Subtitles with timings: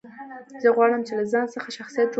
[0.61, 2.09] زه غواړم، چي له ځان څخه شخصیت جوړ کړم.